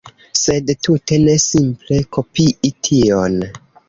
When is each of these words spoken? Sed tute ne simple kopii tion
Sed 0.43 0.69
tute 0.87 1.19
ne 1.25 1.35
simple 1.43 1.99
kopii 2.17 2.73
tion 2.89 3.37